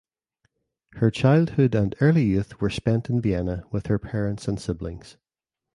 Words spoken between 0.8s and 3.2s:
Her childhood and early youth were spent